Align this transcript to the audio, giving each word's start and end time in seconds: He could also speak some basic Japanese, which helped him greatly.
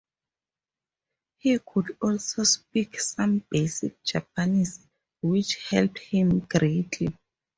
He 1.37 1.59
could 1.59 1.95
also 2.01 2.43
speak 2.43 2.99
some 2.99 3.45
basic 3.51 4.03
Japanese, 4.03 4.83
which 5.21 5.57
helped 5.69 5.99
him 5.99 6.39
greatly. 6.39 7.15